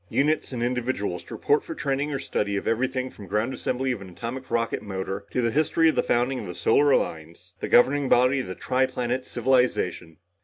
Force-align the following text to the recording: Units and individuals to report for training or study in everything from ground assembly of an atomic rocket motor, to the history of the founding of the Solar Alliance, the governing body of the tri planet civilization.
Units 0.09 0.51
and 0.51 0.63
individuals 0.63 1.23
to 1.25 1.35
report 1.35 1.63
for 1.63 1.75
training 1.75 2.11
or 2.11 2.17
study 2.17 2.55
in 2.57 2.67
everything 2.67 3.11
from 3.11 3.27
ground 3.27 3.53
assembly 3.53 3.91
of 3.91 4.01
an 4.01 4.09
atomic 4.09 4.49
rocket 4.49 4.81
motor, 4.81 5.27
to 5.29 5.43
the 5.43 5.51
history 5.51 5.89
of 5.89 5.95
the 5.95 6.01
founding 6.01 6.39
of 6.39 6.47
the 6.47 6.55
Solar 6.55 6.89
Alliance, 6.89 7.53
the 7.59 7.69
governing 7.69 8.09
body 8.09 8.39
of 8.39 8.47
the 8.47 8.55
tri 8.55 8.87
planet 8.87 9.27
civilization. 9.27 10.17